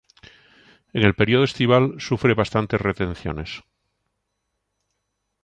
[0.93, 3.61] En el periodo estival sufre bastantes retenciones.